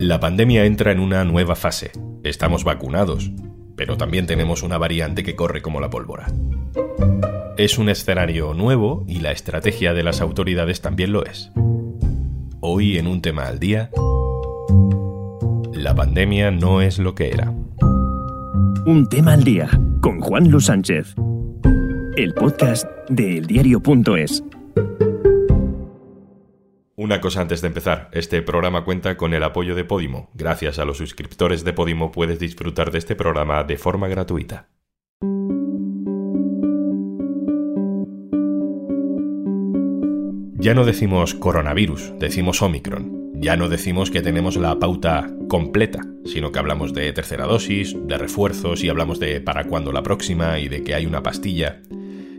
La 0.00 0.18
pandemia 0.18 0.64
entra 0.64 0.92
en 0.92 0.98
una 0.98 1.26
nueva 1.26 1.54
fase. 1.54 1.92
Estamos 2.24 2.64
vacunados, 2.64 3.30
pero 3.76 3.98
también 3.98 4.26
tenemos 4.26 4.62
una 4.62 4.78
variante 4.78 5.22
que 5.22 5.36
corre 5.36 5.60
como 5.60 5.78
la 5.78 5.90
pólvora. 5.90 6.32
Es 7.58 7.76
un 7.76 7.90
escenario 7.90 8.54
nuevo 8.54 9.04
y 9.06 9.20
la 9.20 9.30
estrategia 9.30 9.92
de 9.92 10.02
las 10.02 10.22
autoridades 10.22 10.80
también 10.80 11.12
lo 11.12 11.26
es. 11.26 11.52
Hoy 12.60 12.96
en 12.96 13.06
un 13.06 13.20
tema 13.20 13.46
al 13.46 13.58
día, 13.58 13.90
la 15.74 15.94
pandemia 15.94 16.50
no 16.50 16.80
es 16.80 16.98
lo 16.98 17.14
que 17.14 17.28
era. 17.28 17.52
Un 18.86 19.06
tema 19.10 19.34
al 19.34 19.44
día 19.44 19.68
con 20.00 20.18
Juan 20.20 20.48
Luis 20.50 20.64
Sánchez. 20.64 21.14
El 22.16 22.32
podcast 22.32 22.86
de 23.10 23.36
eldiario.es. 23.36 24.42
Una 27.02 27.22
cosa 27.22 27.40
antes 27.40 27.62
de 27.62 27.68
empezar, 27.68 28.10
este 28.12 28.42
programa 28.42 28.84
cuenta 28.84 29.16
con 29.16 29.32
el 29.32 29.42
apoyo 29.42 29.74
de 29.74 29.84
Podimo. 29.86 30.28
Gracias 30.34 30.78
a 30.78 30.84
los 30.84 30.98
suscriptores 30.98 31.64
de 31.64 31.72
Podimo 31.72 32.12
puedes 32.12 32.38
disfrutar 32.38 32.90
de 32.90 32.98
este 32.98 33.16
programa 33.16 33.64
de 33.64 33.78
forma 33.78 34.06
gratuita. 34.06 34.68
Ya 40.58 40.74
no 40.74 40.84
decimos 40.84 41.32
coronavirus, 41.32 42.18
decimos 42.18 42.60
Omicron. 42.60 43.32
Ya 43.32 43.56
no 43.56 43.70
decimos 43.70 44.10
que 44.10 44.20
tenemos 44.20 44.56
la 44.56 44.78
pauta 44.78 45.30
completa, 45.48 46.00
sino 46.26 46.52
que 46.52 46.58
hablamos 46.58 46.92
de 46.92 47.10
tercera 47.14 47.46
dosis, 47.46 47.96
de 47.98 48.18
refuerzos 48.18 48.84
y 48.84 48.90
hablamos 48.90 49.18
de 49.18 49.40
para 49.40 49.64
cuándo 49.64 49.90
la 49.90 50.02
próxima 50.02 50.58
y 50.58 50.68
de 50.68 50.84
que 50.84 50.94
hay 50.94 51.06
una 51.06 51.22
pastilla. 51.22 51.80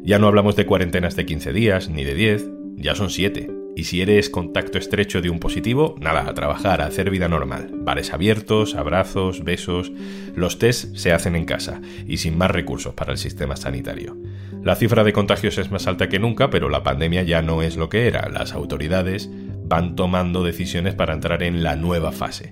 Ya 0.03 0.19
no 0.19 0.27
hablamos 0.27 0.55
de 0.55 0.67
cuarentenas 0.67 1.15
de 1.15 1.25
15 1.25 1.51
días 1.51 1.89
ni 1.89 2.03
de 2.03 2.13
10, 2.13 2.49
ya 2.75 2.93
son 2.93 3.09
7. 3.09 3.60
Y 3.75 3.85
si 3.85 4.01
eres 4.01 4.29
contacto 4.29 4.77
estrecho 4.77 5.21
de 5.21 5.29
un 5.29 5.39
positivo, 5.39 5.95
nada, 5.99 6.27
a 6.27 6.33
trabajar, 6.33 6.81
a 6.81 6.85
hacer 6.85 7.09
vida 7.09 7.29
normal. 7.29 7.69
Bares 7.73 8.13
abiertos, 8.13 8.75
abrazos, 8.75 9.43
besos. 9.43 9.91
Los 10.35 10.59
test 10.59 10.95
se 10.95 11.13
hacen 11.13 11.35
en 11.35 11.45
casa 11.45 11.81
y 12.05 12.17
sin 12.17 12.37
más 12.37 12.51
recursos 12.51 12.93
para 12.93 13.13
el 13.13 13.17
sistema 13.17 13.55
sanitario. 13.55 14.17
La 14.63 14.75
cifra 14.75 15.03
de 15.03 15.13
contagios 15.13 15.57
es 15.57 15.71
más 15.71 15.87
alta 15.87 16.09
que 16.09 16.19
nunca, 16.19 16.49
pero 16.49 16.69
la 16.69 16.83
pandemia 16.83 17.23
ya 17.23 17.41
no 17.41 17.61
es 17.61 17.77
lo 17.77 17.89
que 17.89 18.07
era. 18.07 18.29
Las 18.29 18.53
autoridades 18.53 19.29
van 19.65 19.95
tomando 19.95 20.43
decisiones 20.43 20.93
para 20.93 21.13
entrar 21.13 21.41
en 21.43 21.63
la 21.63 21.75
nueva 21.75 22.11
fase. 22.11 22.51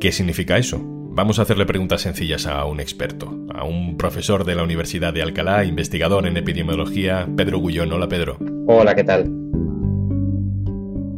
¿Qué 0.00 0.12
significa 0.12 0.58
eso? 0.58 0.80
Vamos 0.82 1.38
a 1.38 1.42
hacerle 1.42 1.66
preguntas 1.66 2.02
sencillas 2.02 2.46
a 2.46 2.64
un 2.66 2.78
experto, 2.78 3.46
a 3.54 3.64
un 3.64 3.96
profesor 3.96 4.44
de 4.44 4.54
la 4.54 4.62
Universidad 4.62 5.12
de 5.12 5.22
Alcalá, 5.22 5.64
investigador 5.64 6.26
en 6.26 6.36
epidemiología, 6.36 7.26
Pedro 7.36 7.58
Gullón. 7.58 7.90
Hola 7.92 8.06
Pedro. 8.06 8.38
Hola, 8.66 8.94
¿qué 8.94 9.02
tal? 9.02 9.35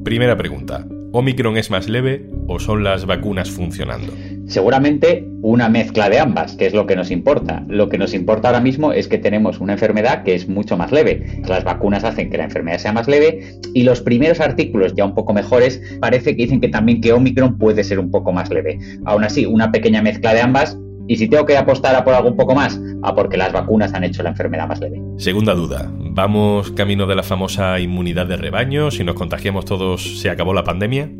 Primera 0.09 0.39
pregunta. 0.39 0.87
¿Omicron 1.13 1.59
es 1.59 1.71
más 1.71 1.87
leve 1.87 2.25
o 2.47 2.59
son 2.59 2.83
las 2.83 3.05
vacunas 3.05 3.51
funcionando? 3.51 4.11
Seguramente 4.47 5.29
una 5.43 5.69
mezcla 5.69 6.09
de 6.09 6.19
ambas, 6.19 6.57
que 6.57 6.65
es 6.65 6.73
lo 6.73 6.87
que 6.87 6.97
nos 6.97 7.11
importa. 7.11 7.63
Lo 7.69 7.91
que 7.91 7.99
nos 7.99 8.15
importa 8.15 8.49
ahora 8.49 8.63
mismo 8.63 8.95
es 8.95 9.07
que 9.07 9.19
tenemos 9.19 9.61
una 9.61 9.75
enfermedad 9.75 10.23
que 10.23 10.35
es 10.35 10.49
mucho 10.49 10.79
más 10.79 10.93
leve. 10.93 11.43
Las 11.47 11.63
vacunas 11.63 12.05
hacen 12.05 12.31
que 12.31 12.39
la 12.39 12.45
enfermedad 12.45 12.79
sea 12.79 12.95
más 12.95 13.07
leve 13.07 13.59
y 13.75 13.83
los 13.83 14.01
primeros 14.01 14.41
artículos 14.41 14.95
ya 14.95 15.05
un 15.05 15.15
poco 15.15 15.35
mejores 15.35 15.83
parece 16.01 16.35
que 16.35 16.45
dicen 16.45 16.63
que 16.63 16.71
también 16.71 17.03
que 17.03 17.13
Omicron 17.13 17.59
puede 17.59 17.85
ser 17.85 17.99
un 17.99 18.11
poco 18.11 18.33
más 18.33 18.49
leve. 18.49 18.79
Aún 19.05 19.25
así, 19.25 19.45
una 19.45 19.71
pequeña 19.71 20.01
mezcla 20.01 20.33
de 20.33 20.41
ambas 20.41 20.79
y 21.09 21.17
si 21.17 21.27
tengo 21.27 21.45
que 21.47 21.57
apostar 21.57 21.95
a 21.95 22.05
por 22.05 22.15
algo 22.15 22.29
un 22.29 22.37
poco 22.37 22.55
más, 22.55 22.79
a 23.03 23.15
porque 23.15 23.37
las 23.37 23.53
vacunas 23.53 23.95
han 23.95 24.05
hecho 24.05 24.23
la 24.23 24.31
enfermedad 24.31 24.69
más 24.69 24.79
leve. 24.79 25.03
Segunda 25.17 25.55
duda, 25.55 25.91
¿vamos 25.99 26.71
camino 26.73 27.07
de 27.07 27.17
la 27.17 27.23
famosa 27.23 27.81
inmunidad 27.81 28.27
de 28.27 28.37
rebaño? 28.37 28.91
Si 28.91 29.03
nos 29.03 29.17
contagiamos 29.17 29.65
todos, 29.65 30.21
¿se 30.21 30.31
acabó 30.31 30.53
la 30.53 30.65
pandemia? 30.65 31.11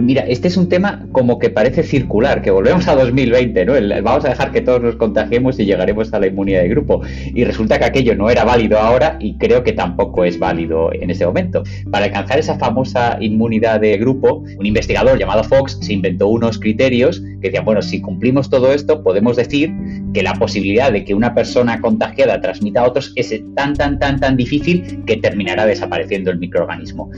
Mira, 0.00 0.22
este 0.22 0.48
es 0.48 0.56
un 0.56 0.68
tema 0.68 1.06
como 1.12 1.38
que 1.38 1.50
parece 1.50 1.82
circular, 1.82 2.42
que 2.42 2.50
volvemos 2.50 2.88
a 2.88 2.94
2020, 2.94 3.64
¿no? 3.66 3.74
vamos 4.02 4.24
a 4.24 4.30
dejar 4.30 4.50
que 4.50 4.60
todos 4.60 4.80
nos 4.80 4.96
contagiemos 4.96 5.58
y 5.58 5.66
llegaremos 5.66 6.12
a 6.12 6.18
la 6.18 6.26
inmunidad 6.26 6.62
de 6.62 6.68
grupo. 6.68 7.02
Y 7.34 7.44
resulta 7.44 7.78
que 7.78 7.84
aquello 7.84 8.14
no 8.14 8.30
era 8.30 8.44
válido 8.44 8.78
ahora 8.78 9.16
y 9.20 9.36
creo 9.36 9.62
que 9.62 9.72
tampoco 9.72 10.24
es 10.24 10.38
válido 10.38 10.92
en 10.92 11.10
ese 11.10 11.26
momento. 11.26 11.62
Para 11.90 12.06
alcanzar 12.06 12.38
esa 12.38 12.58
famosa 12.58 13.18
inmunidad 13.20 13.80
de 13.80 13.98
grupo, 13.98 14.44
un 14.58 14.66
investigador 14.66 15.18
llamado 15.18 15.44
Fox 15.44 15.78
se 15.80 15.92
inventó 15.92 16.28
unos 16.28 16.58
criterios 16.58 17.20
que 17.40 17.48
decían, 17.48 17.64
bueno, 17.64 17.82
si 17.82 18.00
cumplimos 18.00 18.48
todo 18.48 18.72
esto, 18.72 19.02
podemos 19.02 19.36
decir 19.36 19.72
que 20.14 20.22
la 20.22 20.34
posibilidad 20.34 20.92
de 20.92 21.04
que 21.04 21.14
una 21.14 21.34
persona 21.34 21.80
contagiada 21.80 22.40
transmita 22.40 22.80
a 22.80 22.88
otros 22.88 23.12
es 23.16 23.34
tan, 23.54 23.74
tan, 23.74 23.98
tan, 23.98 24.18
tan 24.18 24.36
difícil 24.36 25.04
que 25.04 25.16
terminará 25.16 25.66
desapareciendo 25.66 26.30
el 26.30 26.38
microorganismo. 26.38 27.10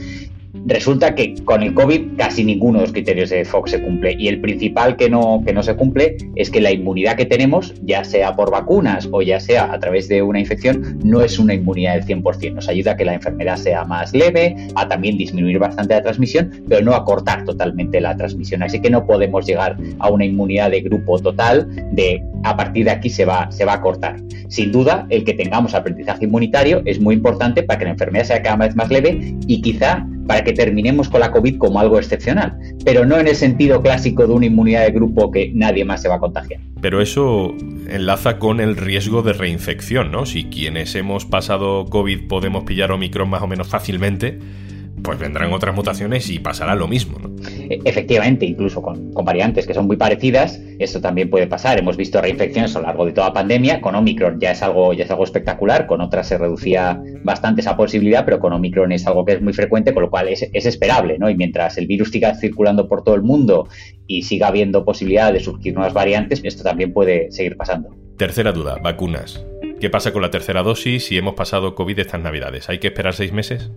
Resulta 0.65 1.13
que 1.13 1.35
con 1.43 1.61
el 1.61 1.73
COVID 1.73 2.15
casi 2.17 2.43
ninguno 2.43 2.79
de 2.79 2.85
los 2.85 2.93
criterios 2.93 3.29
de 3.29 3.43
Fox 3.43 3.71
se 3.71 3.81
cumple 3.81 4.15
y 4.17 4.29
el 4.29 4.39
principal 4.39 4.95
que 4.95 5.09
no, 5.09 5.43
que 5.45 5.51
no 5.51 5.61
se 5.61 5.75
cumple 5.75 6.15
es 6.35 6.49
que 6.49 6.61
la 6.61 6.71
inmunidad 6.71 7.17
que 7.17 7.25
tenemos, 7.25 7.73
ya 7.83 8.05
sea 8.05 8.35
por 8.35 8.49
vacunas 8.49 9.09
o 9.11 9.21
ya 9.21 9.41
sea 9.41 9.73
a 9.73 9.79
través 9.79 10.07
de 10.07 10.21
una 10.21 10.39
infección, 10.39 10.99
no 11.03 11.21
es 11.21 11.37
una 11.37 11.53
inmunidad 11.53 11.95
del 11.95 12.05
100%. 12.05 12.53
Nos 12.53 12.69
ayuda 12.69 12.91
a 12.91 12.95
que 12.95 13.03
la 13.03 13.15
enfermedad 13.15 13.57
sea 13.57 13.83
más 13.83 14.13
leve, 14.13 14.55
a 14.75 14.87
también 14.87 15.17
disminuir 15.17 15.59
bastante 15.59 15.95
la 15.95 16.01
transmisión, 16.01 16.63
pero 16.69 16.83
no 16.83 16.93
a 16.93 17.03
cortar 17.03 17.43
totalmente 17.43 17.99
la 17.99 18.15
transmisión. 18.15 18.63
Así 18.63 18.79
que 18.79 18.89
no 18.89 19.05
podemos 19.05 19.45
llegar 19.45 19.77
a 19.99 20.09
una 20.09 20.23
inmunidad 20.23 20.71
de 20.71 20.81
grupo 20.81 21.19
total 21.19 21.67
de 21.91 22.23
a 22.43 22.55
partir 22.55 22.85
de 22.85 22.91
aquí 22.91 23.09
se 23.09 23.25
va, 23.25 23.51
se 23.51 23.65
va 23.65 23.73
a 23.73 23.81
cortar. 23.81 24.21
Sin 24.47 24.71
duda, 24.71 25.07
el 25.09 25.23
que 25.23 25.33
tengamos 25.33 25.73
aprendizaje 25.73 26.25
inmunitario 26.25 26.81
es 26.85 26.99
muy 26.99 27.15
importante 27.15 27.63
para 27.63 27.79
que 27.79 27.85
la 27.85 27.91
enfermedad 27.91 28.25
sea 28.25 28.41
cada 28.41 28.57
vez 28.57 28.75
más 28.75 28.89
leve 28.89 29.35
y 29.47 29.61
quizá 29.61 30.05
para 30.27 30.43
que 30.43 30.53
terminemos 30.53 31.09
con 31.09 31.19
la 31.19 31.31
COVID 31.31 31.57
como 31.57 31.79
algo 31.79 31.97
excepcional, 31.97 32.57
pero 32.85 33.05
no 33.05 33.17
en 33.17 33.27
el 33.27 33.35
sentido 33.35 33.81
clásico 33.81 34.25
de 34.25 34.33
una 34.33 34.45
inmunidad 34.45 34.85
de 34.85 34.91
grupo 34.91 35.31
que 35.31 35.51
nadie 35.53 35.83
más 35.85 36.01
se 36.01 36.09
va 36.09 36.15
a 36.15 36.19
contagiar. 36.19 36.61
Pero 36.81 37.01
eso 37.01 37.53
enlaza 37.89 38.39
con 38.39 38.59
el 38.59 38.75
riesgo 38.75 39.21
de 39.21 39.33
reinfección, 39.33 40.11
¿no? 40.11 40.25
Si 40.25 40.45
quienes 40.45 40.95
hemos 40.95 41.25
pasado 41.25 41.85
COVID 41.85 42.27
podemos 42.27 42.63
pillar 42.63 42.91
Omicron 42.91 43.29
más 43.29 43.41
o 43.41 43.47
menos 43.47 43.67
fácilmente, 43.67 44.39
pues 45.03 45.19
vendrán 45.19 45.51
otras 45.51 45.75
mutaciones 45.75 46.29
y 46.29 46.39
pasará 46.39 46.75
lo 46.75 46.87
mismo. 46.87 47.19
¿no? 47.19 47.29
E, 47.69 47.79
efectivamente, 47.83 48.45
incluso 48.45 48.81
con, 48.81 49.11
variantes 49.13 49.67
que 49.67 49.73
son 49.73 49.85
muy 49.85 49.97
parecidas, 49.97 50.59
esto 50.79 51.01
también 51.01 51.29
puede 51.29 51.47
pasar. 51.47 51.77
Hemos 51.77 51.97
visto 51.97 52.21
reinfecciones 52.21 52.75
a 52.75 52.79
lo 52.79 52.87
largo 52.87 53.05
de 53.05 53.11
toda 53.11 53.27
la 53.27 53.33
pandemia. 53.33 53.81
Con 53.81 53.95
Omicron 53.95 54.39
ya 54.39 54.51
es 54.51 54.61
algo, 54.61 54.93
ya 54.93 55.03
es 55.03 55.11
algo 55.11 55.23
espectacular, 55.23 55.85
con 55.85 56.01
otras 56.01 56.27
se 56.27 56.37
reducía 56.37 57.01
bastante 57.23 57.61
esa 57.61 57.75
posibilidad, 57.75 58.25
pero 58.25 58.39
con 58.39 58.53
Omicron 58.53 58.91
es 58.91 59.05
algo 59.05 59.25
que 59.25 59.33
es 59.33 59.41
muy 59.41 59.53
frecuente, 59.53 59.93
con 59.93 60.03
lo 60.03 60.09
cual 60.09 60.29
es, 60.29 60.49
es 60.51 60.65
esperable, 60.65 61.17
¿no? 61.19 61.29
Y 61.29 61.35
mientras 61.35 61.77
el 61.77 61.87
virus 61.87 62.09
siga 62.09 62.35
circulando 62.35 62.87
por 62.87 63.03
todo 63.03 63.15
el 63.15 63.21
mundo 63.21 63.67
y 64.07 64.23
siga 64.23 64.47
habiendo 64.47 64.85
posibilidad 64.85 65.33
de 65.33 65.39
surgir 65.39 65.73
nuevas 65.73 65.93
variantes, 65.93 66.41
esto 66.43 66.63
también 66.63 66.93
puede 66.93 67.31
seguir 67.31 67.57
pasando. 67.57 67.95
Tercera 68.17 68.51
duda, 68.51 68.77
vacunas. 68.81 69.45
¿Qué 69.79 69.89
pasa 69.89 70.13
con 70.13 70.21
la 70.21 70.29
tercera 70.29 70.63
dosis 70.63 71.07
si 71.07 71.17
hemos 71.17 71.33
pasado 71.33 71.75
COVID 71.75 71.99
estas 71.99 72.21
navidades? 72.21 72.69
¿Hay 72.69 72.79
que 72.79 72.87
esperar 72.87 73.13
seis 73.13 73.33
meses? 73.33 73.69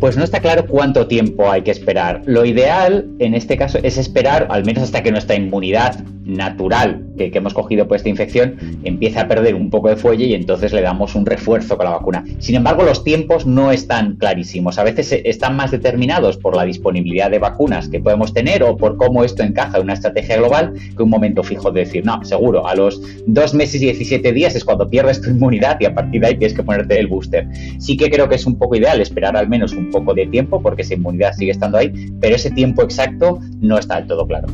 Pues 0.00 0.16
no 0.16 0.24
está 0.24 0.40
claro 0.40 0.66
cuánto 0.66 1.06
tiempo 1.06 1.50
hay 1.50 1.60
que 1.60 1.70
esperar. 1.70 2.22
Lo 2.24 2.46
ideal 2.46 3.06
en 3.18 3.34
este 3.34 3.58
caso 3.58 3.78
es 3.82 3.98
esperar 3.98 4.48
al 4.50 4.64
menos 4.64 4.84
hasta 4.84 5.02
que 5.02 5.12
nuestra 5.12 5.36
inmunidad 5.36 6.02
natural 6.36 7.04
que, 7.16 7.30
hemos 7.32 7.54
cogido 7.54 7.86
por 7.88 7.96
esta 7.96 8.08
infección 8.08 8.56
empiece 8.84 9.18
a 9.18 9.28
perder 9.28 9.54
un 9.54 9.70
poco 9.70 9.88
de 9.88 9.96
fuelle 9.96 10.26
y 10.26 10.34
entonces 10.34 10.72
le 10.72 10.82
damos 10.82 11.14
un 11.14 11.26
refuerzo 11.26 11.76
con 11.76 11.84
la 11.86 11.92
vacuna. 11.92 12.24
Sin 12.38 12.54
embargo, 12.54 12.82
los 12.82 13.04
tiempos 13.04 13.46
no 13.46 13.72
están 13.72 14.16
clarísimos. 14.16 14.78
A 14.78 14.84
veces 14.84 15.20
están 15.24 15.56
más 15.56 15.70
determinados 15.70 16.36
por 16.36 16.56
la 16.56 16.64
disponibilidad 16.64 17.30
de 17.30 17.38
vacunas 17.38 17.88
que 17.88 18.00
podemos 18.00 18.32
tener 18.32 18.62
o 18.62 18.76
por 18.76 18.96
cómo 18.96 19.24
esto 19.24 19.42
encaja 19.42 19.78
en 19.78 19.84
una 19.84 19.94
estrategia 19.94 20.36
global 20.36 20.74
que 20.96 21.02
un 21.02 21.10
momento 21.10 21.42
fijo 21.42 21.70
de 21.70 21.80
decir, 21.80 22.04
no, 22.04 22.24
seguro, 22.24 22.66
a 22.66 22.74
los 22.74 23.00
dos 23.26 23.54
meses 23.54 23.82
y 23.82 23.86
17 23.86 24.32
días 24.32 24.54
es 24.54 24.64
cuando 24.64 24.88
pierdes 24.88 25.20
tu 25.20 25.30
inmunidad 25.30 25.78
y 25.80 25.86
a 25.86 25.94
partir 25.94 26.20
de 26.20 26.28
ahí 26.28 26.36
tienes 26.36 26.56
que 26.56 26.62
ponerte 26.62 26.98
el 26.98 27.06
booster. 27.06 27.46
Sí 27.78 27.96
que 27.96 28.10
creo 28.10 28.28
que 28.28 28.36
es 28.36 28.46
un 28.46 28.56
poco 28.56 28.76
ideal 28.76 29.00
esperar 29.00 29.36
al 29.36 29.48
menos 29.48 29.72
un 29.72 29.90
poco 29.90 30.14
de 30.14 30.26
tiempo 30.26 30.60
porque 30.62 30.82
esa 30.82 30.94
inmunidad 30.94 31.32
sigue 31.34 31.52
estando 31.52 31.78
ahí, 31.78 31.92
pero 32.20 32.36
ese 32.36 32.50
tiempo 32.50 32.82
exacto 32.82 33.40
no 33.60 33.78
está 33.78 33.96
del 33.96 34.06
todo 34.06 34.26
claro. 34.26 34.48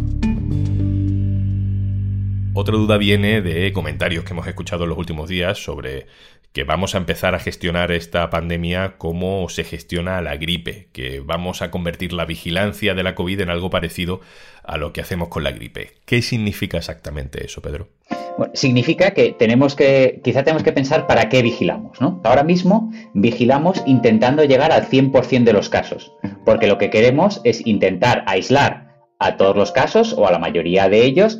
Otra 2.58 2.74
duda 2.74 2.96
viene 2.96 3.42
de 3.42 3.70
comentarios 3.74 4.24
que 4.24 4.32
hemos 4.32 4.46
escuchado 4.46 4.84
en 4.84 4.88
los 4.88 4.98
últimos 4.98 5.28
días 5.28 5.62
sobre 5.62 6.06
que 6.54 6.64
vamos 6.64 6.94
a 6.94 6.98
empezar 6.98 7.34
a 7.34 7.38
gestionar 7.38 7.92
esta 7.92 8.30
pandemia 8.30 8.94
como 8.96 9.50
se 9.50 9.62
gestiona 9.62 10.22
la 10.22 10.38
gripe, 10.38 10.88
que 10.94 11.20
vamos 11.20 11.60
a 11.60 11.70
convertir 11.70 12.14
la 12.14 12.24
vigilancia 12.24 12.94
de 12.94 13.02
la 13.02 13.14
COVID 13.14 13.42
en 13.42 13.50
algo 13.50 13.68
parecido 13.68 14.22
a 14.64 14.78
lo 14.78 14.94
que 14.94 15.02
hacemos 15.02 15.28
con 15.28 15.44
la 15.44 15.50
gripe. 15.50 15.98
¿Qué 16.06 16.22
significa 16.22 16.78
exactamente 16.78 17.44
eso, 17.44 17.60
Pedro? 17.60 17.88
significa 18.54 19.12
que 19.12 19.34
tenemos 19.38 19.74
que, 19.74 20.20
quizá 20.24 20.42
tenemos 20.42 20.62
que 20.62 20.72
pensar 20.72 21.06
para 21.06 21.28
qué 21.28 21.42
vigilamos, 21.42 22.00
¿no? 22.00 22.22
Ahora 22.24 22.42
mismo 22.42 22.90
vigilamos 23.12 23.82
intentando 23.86 24.44
llegar 24.44 24.72
al 24.72 24.88
100% 24.88 25.44
de 25.44 25.52
los 25.52 25.68
casos, 25.68 26.12
porque 26.46 26.66
lo 26.66 26.78
que 26.78 26.88
queremos 26.88 27.40
es 27.44 27.66
intentar 27.66 28.24
aislar 28.26 28.94
a 29.18 29.36
todos 29.36 29.56
los 29.56 29.72
casos 29.72 30.14
o 30.14 30.26
a 30.26 30.30
la 30.30 30.38
mayoría 30.38 30.88
de 30.90 31.04
ellos 31.04 31.38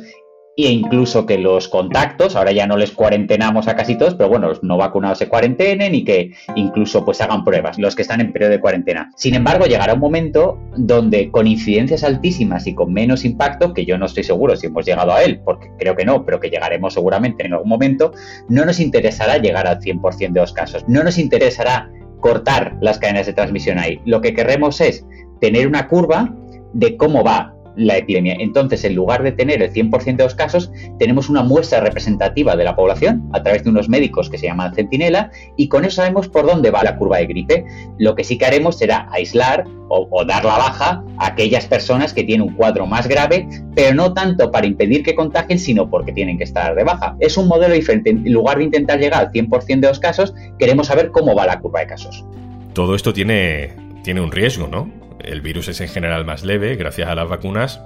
e 0.57 0.71
incluso 0.71 1.27
que 1.27 1.37
los 1.37 1.67
contactos, 1.67 2.35
ahora 2.35 2.51
ya 2.51 2.65
no 2.65 2.77
les 2.77 2.91
cuarentenamos 2.91 3.67
a 3.67 3.75
casi 3.75 3.95
todos, 3.95 4.15
pero 4.15 4.27
bueno, 4.27 4.49
los 4.49 4.63
no 4.63 4.75
vacunados 4.75 5.19
se 5.19 5.29
cuarentenen 5.29 5.93
y 5.93 6.03
que 6.03 6.31
incluso 6.55 7.05
pues 7.05 7.21
hagan 7.21 7.43
pruebas, 7.43 7.77
los 7.77 7.95
que 7.95 8.01
están 8.01 8.21
en 8.21 8.33
periodo 8.33 8.53
de 8.53 8.59
cuarentena. 8.59 9.11
Sin 9.15 9.35
embargo, 9.35 9.67
llegará 9.67 9.93
un 9.93 9.99
momento 9.99 10.59
donde 10.75 11.29
con 11.29 11.45
incidencias 11.45 12.03
altísimas 12.03 12.65
y 12.65 12.73
con 12.73 12.91
menos 12.91 13.23
impacto, 13.23 13.71
que 13.71 13.85
yo 13.85 13.99
no 13.99 14.07
estoy 14.07 14.23
seguro 14.23 14.55
si 14.55 14.65
hemos 14.65 14.83
llegado 14.83 15.13
a 15.13 15.21
él, 15.21 15.39
porque 15.45 15.69
creo 15.77 15.95
que 15.95 16.05
no, 16.05 16.25
pero 16.25 16.39
que 16.39 16.49
llegaremos 16.49 16.95
seguramente 16.95 17.45
en 17.45 17.53
algún 17.53 17.69
momento, 17.69 18.11
no 18.49 18.65
nos 18.65 18.79
interesará 18.79 19.37
llegar 19.37 19.67
al 19.67 19.79
100% 19.79 20.33
de 20.33 20.41
los 20.41 20.53
casos, 20.53 20.83
no 20.87 21.03
nos 21.03 21.19
interesará 21.19 21.91
cortar 22.19 22.75
las 22.81 22.97
cadenas 22.97 23.27
de 23.27 23.33
transmisión 23.33 23.77
ahí. 23.77 24.01
Lo 24.05 24.21
que 24.21 24.33
queremos 24.33 24.81
es 24.81 25.05
tener 25.39 25.67
una 25.67 25.87
curva 25.87 26.33
de 26.73 26.97
cómo 26.97 27.23
va 27.23 27.53
la 27.77 27.97
epidemia. 27.97 28.35
Entonces, 28.39 28.83
en 28.83 28.95
lugar 28.95 29.23
de 29.23 29.31
tener 29.31 29.61
el 29.61 29.71
100% 29.71 30.17
de 30.17 30.23
los 30.23 30.35
casos, 30.35 30.71
tenemos 30.99 31.29
una 31.29 31.43
muestra 31.43 31.79
representativa 31.79 32.55
de 32.55 32.63
la 32.63 32.75
población 32.75 33.29
a 33.33 33.43
través 33.43 33.63
de 33.63 33.69
unos 33.69 33.87
médicos 33.87 34.29
que 34.29 34.37
se 34.37 34.47
llaman 34.47 34.73
centinela 34.73 35.31
y 35.55 35.67
con 35.69 35.85
eso 35.85 35.97
sabemos 35.97 36.27
por 36.27 36.45
dónde 36.45 36.71
va 36.71 36.83
la 36.83 36.97
curva 36.97 37.17
de 37.17 37.27
gripe. 37.27 37.65
Lo 37.97 38.15
que 38.15 38.23
sí 38.23 38.37
que 38.37 38.45
haremos 38.45 38.77
será 38.77 39.07
aislar 39.11 39.65
o, 39.89 40.25
dar 40.25 40.43
la 40.43 40.57
baja 40.57 41.03
a 41.17 41.27
aquellas 41.27 41.65
personas 41.65 42.13
que 42.13 42.23
tienen 42.23 42.47
un 42.47 42.55
cuadro 42.55 42.85
más 42.85 43.07
grave, 43.07 43.47
pero 43.73 43.95
no 43.95 44.13
tanto 44.13 44.51
para 44.51 44.67
impedir 44.67 45.03
que 45.03 45.15
contagien, 45.15 45.59
sino 45.59 45.89
porque 45.89 46.11
tienen 46.11 46.37
que 46.37 46.43
estar 46.43 46.75
de 46.75 46.83
baja. 46.83 47.15
Es 47.19 47.37
un 47.37 47.47
modelo 47.47 47.73
diferente. 47.73 48.09
En 48.09 48.33
lugar 48.33 48.57
de 48.57 48.65
intentar 48.65 48.99
llegar 48.99 49.21
al 49.21 49.31
100% 49.31 49.79
de 49.79 49.87
los 49.87 49.99
casos, 49.99 50.33
queremos 50.59 50.87
saber 50.87 51.11
cómo 51.11 51.35
va 51.35 51.45
la 51.45 51.59
curva 51.59 51.81
de 51.81 51.87
casos. 51.87 52.25
Todo 52.73 52.95
esto 52.95 53.13
tiene, 53.13 53.71
tiene 54.03 54.21
un 54.21 54.31
riesgo, 54.31 54.67
¿no? 54.67 54.96
El 55.23 55.41
virus 55.41 55.67
es 55.67 55.81
en 55.81 55.89
general 55.89 56.25
más 56.25 56.43
leve 56.43 56.75
gracias 56.75 57.09
a 57.09 57.15
las 57.15 57.27
vacunas, 57.27 57.81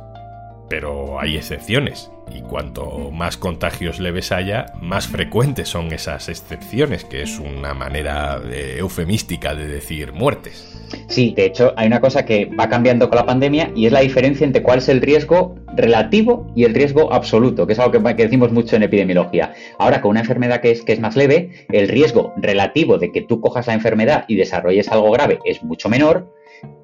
pero 0.70 1.20
hay 1.20 1.36
excepciones. 1.36 2.12
Y 2.34 2.42
cuanto 2.42 3.12
más 3.12 3.36
contagios 3.36 4.00
leves 4.00 4.32
haya, 4.32 4.68
más 4.80 5.08
frecuentes 5.08 5.68
son 5.68 5.92
esas 5.92 6.30
excepciones, 6.30 7.04
que 7.04 7.24
es 7.24 7.40
una 7.40 7.74
manera 7.74 8.42
eufemística 8.78 9.54
de 9.54 9.68
decir 9.68 10.14
muertes. 10.14 10.72
Sí, 11.08 11.34
de 11.36 11.46
hecho 11.46 11.74
hay 11.76 11.88
una 11.88 12.00
cosa 12.00 12.26
que 12.26 12.46
va 12.46 12.70
cambiando 12.70 13.10
con 13.10 13.18
la 13.18 13.26
pandemia 13.26 13.72
y 13.76 13.86
es 13.86 13.92
la 13.92 14.00
diferencia 14.00 14.46
entre 14.46 14.64
cuál 14.64 14.80
es 14.80 14.88
el 14.88 15.02
riesgo 15.02 15.56
relativo 15.76 16.52
y 16.56 16.64
el 16.64 16.74
riesgo 16.74 17.14
absoluto, 17.14 17.68
que 17.68 17.74
es 17.74 17.80
algo 17.80 17.92
que, 17.92 18.14
decimos 18.16 18.52
mucho 18.52 18.78
en 18.78 18.84
epidemiología. 18.84 19.54
Ahora, 19.78 20.02
con 20.02 20.12
una 20.12 20.22
enfermedad 20.22 20.62
que 20.62 20.72
es, 20.72 20.84
que 20.84 20.94
es 20.94 21.00
más 21.00 21.18
leve, 21.18 21.66
el 21.70 21.90
riesgo 21.90 22.34
relativo 22.38 22.98
de 22.98 23.12
que 23.12 23.22
tú 23.22 23.42
cojas 23.42 23.68
la 23.68 23.74
enfermedad 23.74 24.24
y 24.30 24.36
desarrolles 24.36 24.90
algo 24.90 25.12
grave 25.12 25.40
es 25.44 25.64
mucho 25.64 25.90
menor, 25.90 26.32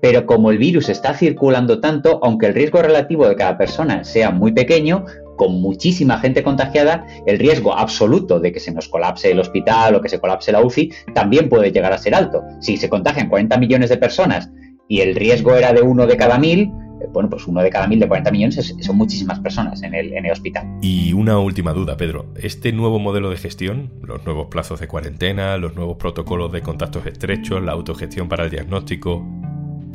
pero 0.02 0.26
como 0.26 0.52
el 0.52 0.58
virus 0.58 0.90
está 0.90 1.14
circulando 1.14 1.80
tanto, 1.80 2.20
aunque 2.24 2.48
el 2.48 2.54
riesgo 2.54 2.82
relativo 2.82 3.28
de 3.28 3.36
cada 3.36 3.58
persona 3.58 4.04
sea 4.04 4.32
muy 4.32 4.52
pequeño, 4.52 5.06
con 5.38 5.62
muchísima 5.62 6.20
gente 6.20 6.44
contagiada, 6.44 7.06
el 7.26 7.40
riesgo 7.40 7.78
absoluto 7.78 8.40
de 8.40 8.52
que 8.52 8.60
se 8.60 8.74
nos 8.74 8.90
colapse 8.90 9.32
el 9.32 9.40
hospital 9.40 9.96
o 9.96 10.02
que 10.02 10.10
se 10.10 10.20
colapse 10.20 10.52
la 10.52 10.62
UCI 10.62 10.92
también 11.14 11.48
puede 11.48 11.72
llegar 11.72 11.94
a 11.94 11.98
ser 11.98 12.16
alto. 12.16 12.44
Si 12.60 12.76
se 12.76 12.90
contagian 12.90 13.30
40 13.30 13.58
millones 13.58 13.90
de 13.90 13.98
personas 13.98 14.50
y 14.90 15.02
el 15.02 15.16
riesgo 15.16 15.56
era 15.56 15.72
de 15.74 15.82
uno 15.82 16.08
de 16.08 16.18
cada 16.18 16.38
mil, 16.40 16.72
eh, 17.02 17.08
bueno, 17.14 17.30
pues 17.30 17.48
uno 17.48 17.62
de 17.62 17.70
cada 17.70 17.88
mil 17.88 18.00
de 18.00 18.08
40 18.08 18.32
millones 18.32 18.76
son 18.82 18.98
muchísimas 18.98 19.40
personas 19.40 19.84
en 19.84 19.94
el, 19.94 20.14
en 20.14 20.26
el 20.26 20.32
hospital. 20.32 20.66
Y 20.82 21.14
una 21.14 21.40
última 21.40 21.72
duda, 21.74 21.98
Pedro. 21.98 22.26
¿Este 22.36 22.72
nuevo 22.72 23.00
modelo 23.00 23.30
de 23.30 23.38
gestión, 23.38 23.92
los 24.02 24.26
nuevos 24.26 24.48
plazos 24.48 24.80
de 24.80 24.88
cuarentena, 24.88 25.58
los 25.58 25.76
nuevos 25.76 25.98
protocolos 25.98 26.52
de 26.52 26.62
contactos 26.62 27.06
estrechos, 27.06 27.62
la 27.64 27.74
autogestión 27.74 28.28
para 28.28 28.46
el 28.46 28.50
diagnóstico, 28.50 29.24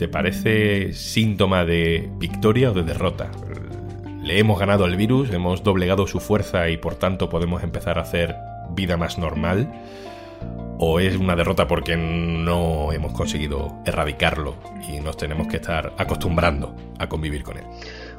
¿Te 0.02 0.08
parece 0.08 0.94
síntoma 0.94 1.64
de 1.64 2.10
victoria 2.18 2.72
o 2.72 2.74
de 2.74 2.82
derrota? 2.82 3.30
Le 4.20 4.40
hemos 4.40 4.58
ganado 4.58 4.84
al 4.84 4.96
virus, 4.96 5.30
hemos 5.32 5.62
doblegado 5.62 6.08
su 6.08 6.18
fuerza 6.18 6.68
y 6.70 6.76
por 6.76 6.96
tanto 6.96 7.28
podemos 7.28 7.62
empezar 7.62 7.98
a 7.98 8.02
hacer 8.02 8.34
vida 8.70 8.96
más 8.96 9.16
normal. 9.16 9.72
¿O 10.78 10.98
es 10.98 11.16
una 11.16 11.36
derrota 11.36 11.68
porque 11.68 11.96
no 11.96 12.90
hemos 12.90 13.12
conseguido 13.12 13.80
erradicarlo 13.86 14.56
y 14.92 14.98
nos 14.98 15.16
tenemos 15.16 15.46
que 15.46 15.58
estar 15.58 15.92
acostumbrando 15.96 16.74
a 16.98 17.08
convivir 17.08 17.44
con 17.44 17.58
él? 17.58 17.64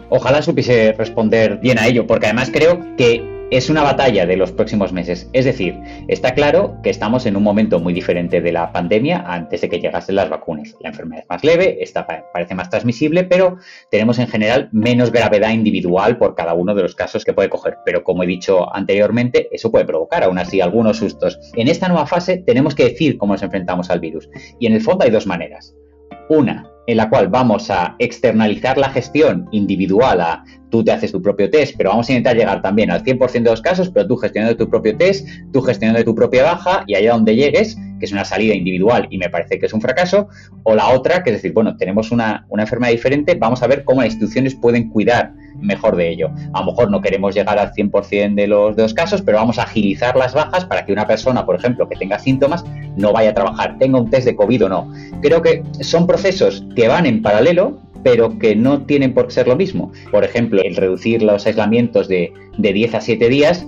Ojalá 0.08 0.42
supiese 0.42 0.94
responder 0.94 1.58
bien 1.58 1.80
a 1.80 1.88
ello, 1.88 2.08
porque 2.08 2.28
además 2.28 2.50
creo 2.50 2.80
que 2.96 3.43
es 3.52 3.70
una 3.70 3.84
batalla 3.84 4.26
de 4.26 4.38
los 4.38 4.52
próximos 4.52 4.94
meses. 4.94 5.30
Es 5.34 5.46
decir, 5.46 5.80
está 6.08 6.34
claro 6.34 6.78
que 6.82 6.90
estamos 6.90 7.26
en 7.26 7.36
un 7.36 7.44
momento 7.44 7.80
muy 7.80 7.94
diferente 7.94 8.42
de 8.42 8.52
la 8.52 8.72
pandemia 8.72 9.24
antes 9.28 9.62
de 9.62 9.70
que 9.70 9.80
llegasen 9.80 10.16
las 10.16 10.30
vacunas. 10.30 10.76
La 10.80 10.90
enfermedad 10.90 11.24
es 11.24 11.30
más 11.30 11.44
leve, 11.44 11.84
esta 11.84 12.06
parece 12.06 12.56
más 12.56 12.70
transmisible, 12.70 13.24
pero 13.24 13.58
tenemos 13.92 14.20
en 14.20 14.28
general 14.28 14.70
menos 14.72 15.12
gravedad 15.12 15.52
individual 15.52 16.18
por 16.18 16.36
cada 16.36 16.54
uno 16.54 16.74
de 16.74 16.84
los 16.84 16.96
casos 16.96 17.24
que 17.24 17.34
puede 17.34 17.50
coger. 17.50 17.78
Pero 17.86 18.04
como 18.04 18.24
he 18.24 18.28
dicho 18.28 18.74
anteriormente, 18.74 19.50
eso 19.52 19.72
puede 19.72 19.86
provocar 19.86 20.24
aún 20.24 20.40
así 20.40 20.62
algunos 20.62 20.98
sustos. 20.98 21.40
En 21.56 21.68
esta 21.68 21.88
nueva 21.88 22.08
fase 22.08 22.38
tenemos 22.38 22.76
que 22.76 22.86
decir 22.86 23.18
cómo 23.18 23.34
nos 23.34 23.44
enfrentamos 23.44 23.90
al 23.90 24.00
virus. 24.00 24.30
Y 24.60 24.68
en 24.68 24.74
el 24.74 24.82
fondo 24.82 25.06
hay 25.06 25.12
dos 25.12 25.28
maneras. 25.28 25.76
Una, 26.30 26.73
en 26.88 26.98
la 26.98 27.10
cual 27.10 27.28
vamos 27.28 27.70
a 27.70 27.96
externalizar 28.00 28.78
la 28.78 28.90
gestión 28.90 29.48
individual 29.52 30.22
a 30.22 30.44
tú 30.70 30.84
te 30.84 30.92
haces 30.92 31.12
tu 31.12 31.22
propio 31.22 31.50
test, 31.50 31.76
pero 31.78 31.92
vamos 31.92 32.10
a 32.10 32.14
intentar 32.14 32.36
llegar 32.36 32.62
también 32.62 32.90
al 32.90 33.04
100% 33.04 33.32
de 33.32 33.52
los 33.52 33.62
casos, 33.62 33.90
pero 33.90 34.08
tú 34.08 34.18
gestionando 34.18 34.58
tu 34.58 34.70
propio 34.70 34.98
test, 34.98 35.28
tú 35.52 35.62
gestionando 35.62 36.04
tu 36.04 36.16
propia 36.16 36.44
baja 36.44 36.84
y 36.88 36.96
allá 36.96 37.14
donde 37.14 37.36
llegues, 37.36 37.78
que 38.00 38.06
es 38.06 38.12
una 38.12 38.26
salida 38.26 38.56
individual 38.56 39.08
y 39.10 39.18
me 39.18 39.30
parece 39.30 39.60
que 39.60 39.68
es 39.68 39.74
un 39.74 39.82
fracaso, 39.82 40.28
o 40.64 40.76
la 40.76 40.90
otra, 40.90 41.24
que 41.24 41.30
es 41.30 41.38
decir, 41.38 41.54
bueno, 41.54 41.78
tenemos 41.78 42.12
una, 42.12 42.46
una 42.50 42.64
enfermedad 42.64 42.92
diferente, 42.92 43.36
vamos 43.36 43.62
a 43.62 43.68
ver 43.68 43.84
cómo 43.84 44.02
las 44.02 44.14
instituciones 44.14 44.56
pueden 44.56 44.90
cuidar 44.90 45.34
mejor 45.64 45.96
de 45.96 46.10
ello. 46.10 46.30
A 46.54 46.60
lo 46.60 46.68
mejor 46.68 46.92
no 46.92 47.02
queremos 47.02 47.34
llegar 47.34 47.58
al 47.58 47.72
100% 47.72 48.36
de 48.36 48.48
los, 48.48 48.76
de 48.76 48.84
los 48.84 48.94
casos, 48.94 49.22
pero 49.22 49.38
vamos 49.38 49.58
a 49.58 49.64
agilizar 49.64 50.16
las 50.16 50.34
bajas 50.34 50.66
para 50.66 50.86
que 50.86 50.94
una 50.94 51.08
persona, 51.08 51.46
por 51.46 51.56
ejemplo, 51.56 51.88
que 51.88 51.96
tenga 51.96 52.20
síntomas, 52.20 52.64
no 52.96 53.14
vaya 53.14 53.32
a 53.32 53.34
trabajar, 53.34 53.78
tenga 53.80 54.00
un 54.00 54.10
test 54.10 54.26
de 54.26 54.36
COVID 54.36 54.66
o 54.66 54.70
no. 54.70 54.94
Creo 55.22 55.42
que 55.42 55.64
son 55.82 56.06
procesos 56.06 56.66
que 56.76 56.88
van 56.88 57.06
en 57.06 57.22
paralelo, 57.22 57.80
pero 58.04 58.38
que 58.38 58.56
no 58.56 58.82
tienen 58.82 59.14
por 59.14 59.28
qué 59.28 59.34
ser 59.34 59.48
lo 59.48 59.56
mismo. 59.56 59.92
Por 60.12 60.24
ejemplo, 60.24 60.62
el 60.62 60.76
reducir 60.76 61.24
los 61.24 61.46
aislamientos 61.46 62.08
de, 62.08 62.34
de 62.58 62.74
10 62.74 62.96
a 62.96 63.02
7 63.02 63.30
días 63.30 63.66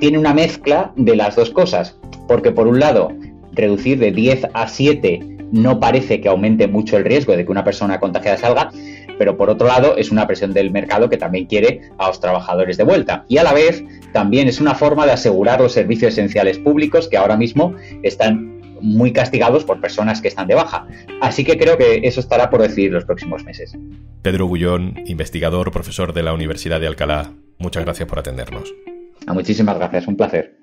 tiene 0.00 0.18
una 0.18 0.34
mezcla 0.34 0.92
de 0.96 1.16
las 1.16 1.36
dos 1.36 1.50
cosas, 1.50 1.96
porque 2.28 2.52
por 2.52 2.66
un 2.66 2.78
lado, 2.78 3.12
reducir 3.52 3.98
de 3.98 4.12
10 4.12 4.48
a 4.52 4.68
7 4.68 5.34
no 5.52 5.78
parece 5.78 6.20
que 6.20 6.28
aumente 6.28 6.66
mucho 6.66 6.96
el 6.96 7.04
riesgo 7.04 7.36
de 7.36 7.44
que 7.44 7.52
una 7.52 7.62
persona 7.64 8.00
contagiada 8.00 8.38
salga, 8.38 8.70
pero 9.18 9.36
por 9.36 9.50
otro 9.50 9.66
lado 9.66 9.96
es 9.96 10.10
una 10.10 10.26
presión 10.26 10.52
del 10.52 10.70
mercado 10.70 11.08
que 11.08 11.16
también 11.16 11.46
quiere 11.46 11.82
a 11.98 12.08
los 12.08 12.20
trabajadores 12.20 12.76
de 12.76 12.84
vuelta. 12.84 13.24
Y 13.28 13.38
a 13.38 13.44
la 13.44 13.52
vez 13.52 13.84
también 14.12 14.48
es 14.48 14.60
una 14.60 14.74
forma 14.74 15.06
de 15.06 15.12
asegurar 15.12 15.60
los 15.60 15.72
servicios 15.72 16.12
esenciales 16.12 16.58
públicos 16.58 17.08
que 17.08 17.16
ahora 17.16 17.36
mismo 17.36 17.74
están 18.02 18.54
muy 18.80 19.12
castigados 19.12 19.64
por 19.64 19.80
personas 19.80 20.20
que 20.20 20.28
están 20.28 20.46
de 20.46 20.54
baja. 20.54 20.86
Así 21.20 21.44
que 21.44 21.56
creo 21.56 21.78
que 21.78 22.00
eso 22.04 22.20
estará 22.20 22.50
por 22.50 22.60
decidir 22.60 22.92
los 22.92 23.04
próximos 23.04 23.42
meses. 23.44 23.76
Pedro 24.22 24.46
Gullón, 24.46 24.94
investigador, 25.06 25.70
profesor 25.70 26.12
de 26.12 26.22
la 26.22 26.34
Universidad 26.34 26.80
de 26.80 26.86
Alcalá, 26.86 27.32
muchas 27.58 27.84
gracias 27.84 28.08
por 28.08 28.18
atendernos. 28.18 28.74
muchísimas 29.26 29.76
gracias, 29.78 30.06
un 30.06 30.16
placer. 30.16 30.58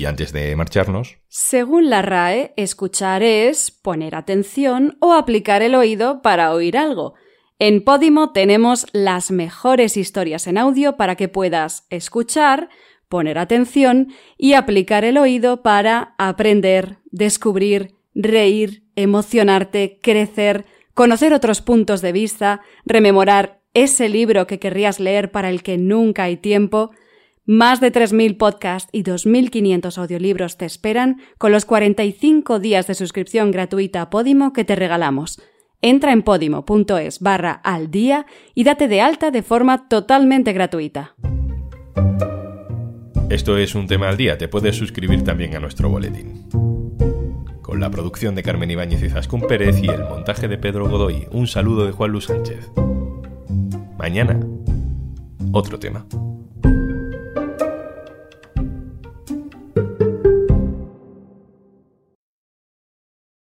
Y 0.00 0.06
antes 0.06 0.32
de 0.32 0.56
marcharnos... 0.56 1.18
Según 1.28 1.90
la 1.90 2.00
RAE, 2.00 2.54
escuchar 2.56 3.22
es 3.22 3.70
poner 3.70 4.14
atención 4.14 4.96
o 4.98 5.12
aplicar 5.12 5.60
el 5.60 5.74
oído 5.74 6.22
para 6.22 6.54
oír 6.54 6.78
algo. 6.78 7.12
En 7.58 7.84
Podimo 7.84 8.32
tenemos 8.32 8.86
las 8.94 9.30
mejores 9.30 9.98
historias 9.98 10.46
en 10.46 10.56
audio 10.56 10.96
para 10.96 11.16
que 11.16 11.28
puedas 11.28 11.84
escuchar, 11.90 12.70
poner 13.10 13.36
atención 13.36 14.08
y 14.38 14.54
aplicar 14.54 15.04
el 15.04 15.18
oído 15.18 15.62
para 15.62 16.14
aprender, 16.16 16.96
descubrir, 17.10 17.94
reír, 18.14 18.84
emocionarte, 18.96 19.98
crecer, 20.00 20.64
conocer 20.94 21.34
otros 21.34 21.60
puntos 21.60 22.00
de 22.00 22.12
vista, 22.12 22.62
rememorar 22.86 23.60
ese 23.74 24.08
libro 24.08 24.46
que 24.46 24.58
querrías 24.58 24.98
leer 24.98 25.30
para 25.30 25.50
el 25.50 25.62
que 25.62 25.76
nunca 25.76 26.22
hay 26.22 26.38
tiempo, 26.38 26.90
más 27.46 27.80
de 27.80 27.92
3.000 27.92 28.36
podcasts 28.36 28.88
y 28.92 29.02
2.500 29.02 29.98
audiolibros 29.98 30.56
te 30.56 30.66
esperan 30.66 31.20
con 31.38 31.52
los 31.52 31.64
45 31.64 32.60
días 32.60 32.86
de 32.86 32.94
suscripción 32.94 33.50
gratuita 33.50 34.02
a 34.02 34.10
Podimo 34.10 34.52
que 34.52 34.64
te 34.64 34.76
regalamos. 34.76 35.40
Entra 35.82 36.12
en 36.12 36.22
podimo.es 36.22 37.20
barra 37.20 37.52
al 37.52 37.90
día 37.90 38.26
y 38.54 38.64
date 38.64 38.86
de 38.86 39.00
alta 39.00 39.30
de 39.30 39.42
forma 39.42 39.88
totalmente 39.88 40.52
gratuita. 40.52 41.14
Esto 43.30 43.56
es 43.56 43.74
un 43.74 43.86
tema 43.86 44.08
al 44.08 44.16
día, 44.16 44.36
te 44.36 44.48
puedes 44.48 44.76
suscribir 44.76 45.24
también 45.24 45.56
a 45.56 45.60
nuestro 45.60 45.88
boletín. 45.88 46.48
Con 47.62 47.80
la 47.80 47.90
producción 47.90 48.34
de 48.34 48.42
Carmen 48.42 48.70
Ibáñez 48.70 49.02
y 49.02 49.08
Zascún 49.08 49.42
Pérez 49.42 49.80
y 49.82 49.88
el 49.88 50.02
montaje 50.02 50.48
de 50.48 50.58
Pedro 50.58 50.88
Godoy, 50.88 51.28
un 51.30 51.46
saludo 51.46 51.86
de 51.86 51.92
Juan 51.92 52.10
Luis 52.10 52.24
Sánchez. 52.24 52.70
Mañana, 53.96 54.40
otro 55.52 55.78
tema. 55.78 56.04